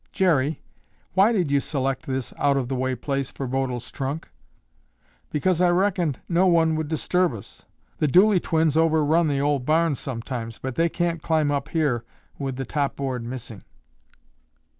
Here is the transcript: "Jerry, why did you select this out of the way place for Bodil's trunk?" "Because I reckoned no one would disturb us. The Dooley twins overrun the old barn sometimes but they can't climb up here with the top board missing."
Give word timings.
"Jerry, 0.11 0.63
why 1.13 1.31
did 1.31 1.51
you 1.51 1.59
select 1.59 2.07
this 2.07 2.33
out 2.39 2.57
of 2.57 2.69
the 2.69 2.75
way 2.75 2.95
place 2.95 3.29
for 3.29 3.45
Bodil's 3.45 3.91
trunk?" 3.91 4.29
"Because 5.29 5.61
I 5.61 5.69
reckoned 5.69 6.19
no 6.27 6.47
one 6.47 6.75
would 6.75 6.87
disturb 6.87 7.35
us. 7.35 7.67
The 7.99 8.07
Dooley 8.07 8.39
twins 8.39 8.75
overrun 8.75 9.27
the 9.27 9.39
old 9.39 9.63
barn 9.63 9.93
sometimes 9.93 10.57
but 10.57 10.73
they 10.73 10.89
can't 10.89 11.21
climb 11.21 11.51
up 11.51 11.69
here 11.69 12.03
with 12.39 12.55
the 12.55 12.65
top 12.65 12.95
board 12.95 13.23
missing." 13.23 13.63